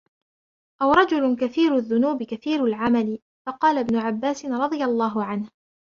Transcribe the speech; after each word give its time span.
أَوْ 0.81 0.91
رَجُلٌ 0.93 1.35
كَثِيرُ 1.35 1.75
الذُّنُوبِ 1.75 2.23
كَثِيرُ 2.23 2.65
الْعَمَلِ؟ 2.65 3.19
فَقَالَ 3.45 3.77
ابْنُ 3.77 3.95
عَبَّاسٍ 3.95 4.45
رَضِيَ 4.45 4.83
اللَّهُ 4.83 5.23
عَنْهُ 5.25 5.49